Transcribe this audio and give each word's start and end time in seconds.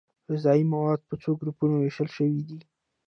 غذايي 0.31 0.63
مواد 0.71 1.01
په 1.09 1.15
څو 1.21 1.31
ګروپونو 1.41 1.73
ویشل 1.77 2.07
شوي 2.15 2.41
دي 2.49 2.59